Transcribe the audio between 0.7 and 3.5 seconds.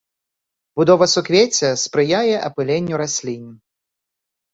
Будова суквецця спрыяе апыленню раслін.